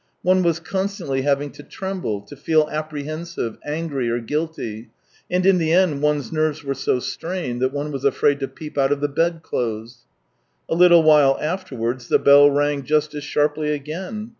[0.23, 4.89] One was constantly having to tremble, to feel apprehensive, angry or guilty,
[5.29, 8.79] and in the end one's nerves were so strained, that one was afraid to peep
[8.79, 10.07] out of the bed clothes.
[10.67, 14.29] A little while afterwards the bell rang just as sharply again.